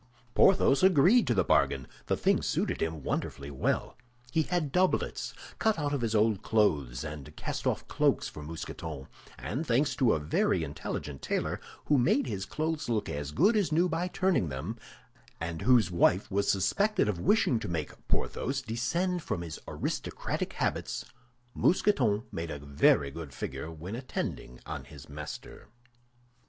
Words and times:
Porthos 0.33 0.81
agreed 0.81 1.27
to 1.27 1.35
the 1.35 1.43
bargain; 1.43 1.85
the 2.07 2.17
thing 2.17 2.41
suited 2.41 2.81
him 2.81 3.03
wonderfully 3.03 3.51
well. 3.51 3.95
He 4.31 4.41
had 4.41 4.71
doublets 4.71 5.35
cut 5.59 5.77
out 5.77 5.93
of 5.93 6.01
his 6.01 6.15
old 6.15 6.41
clothes 6.41 7.03
and 7.03 7.35
cast 7.35 7.67
off 7.67 7.87
cloaks 7.87 8.27
for 8.27 8.41
Mousqueton, 8.41 9.07
and 9.37 9.63
thanks 9.67 9.95
to 9.97 10.13
a 10.13 10.19
very 10.19 10.63
intelligent 10.63 11.21
tailor, 11.21 11.61
who 11.85 11.99
made 11.99 12.25
his 12.25 12.47
clothes 12.47 12.89
look 12.89 13.09
as 13.09 13.31
good 13.31 13.55
as 13.55 13.71
new 13.71 13.87
by 13.87 14.07
turning 14.07 14.49
them, 14.49 14.75
and 15.39 15.61
whose 15.61 15.91
wife 15.91 16.31
was 16.31 16.49
suspected 16.49 17.07
of 17.07 17.19
wishing 17.19 17.59
to 17.59 17.67
make 17.67 18.07
Porthos 18.07 18.63
descend 18.63 19.21
from 19.21 19.43
his 19.43 19.59
aristocratic 19.67 20.53
habits, 20.53 21.05
Mousqueton 21.53 22.23
made 22.31 22.49
a 22.49 22.57
very 22.57 23.11
good 23.11 23.35
figure 23.35 23.69
when 23.69 23.95
attending 23.95 24.59
on 24.65 24.85
his 24.85 25.07
master. 25.07 25.67